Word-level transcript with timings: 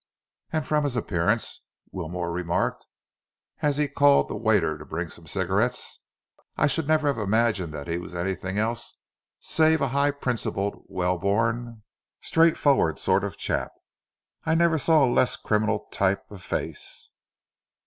"And 0.51 0.65
from 0.65 0.83
his 0.83 0.95
appearance," 0.95 1.61
Wilmore 1.91 2.31
remarked, 2.31 2.87
as 3.61 3.77
he 3.77 3.87
called 3.87 4.27
the 4.27 4.35
waiter 4.35 4.75
to 4.79 4.83
bring 4.83 5.09
some 5.09 5.27
cigarettes, 5.27 5.99
"I 6.57 6.65
should 6.65 6.87
never 6.87 7.07
have 7.07 7.19
imagined 7.19 7.71
that 7.75 7.85
he 7.87 7.99
was 7.99 8.15
anything 8.15 8.57
else 8.57 8.97
save 9.39 9.79
a 9.79 9.89
high 9.89 10.09
principled, 10.09 10.85
well 10.87 11.19
born, 11.19 11.83
straightforward 12.19 12.97
sort 12.97 13.23
of 13.23 13.37
chap. 13.37 13.73
I 14.43 14.55
never 14.55 14.79
saw 14.79 15.05
a 15.05 15.05
less 15.05 15.35
criminal 15.35 15.87
type 15.91 16.31
of 16.31 16.41
face." 16.41 17.11